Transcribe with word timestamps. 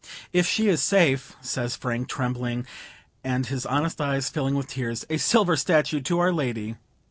"If 0.33 0.47
she 0.47 0.67
is 0.67 0.81
safe," 0.81 1.35
says 1.41 1.75
Frank, 1.75 2.07
trembling, 2.09 2.65
and 3.23 3.45
his 3.45 3.67
honest 3.67 4.01
eyes 4.01 4.29
filling 4.31 4.55
with 4.55 4.65
tears, 4.69 5.05
"a 5.11 5.17
silver 5.17 5.55
statue 5.55 5.99
to 6.01 6.17
Our 6.17 6.33
Lady!" 6.33 6.75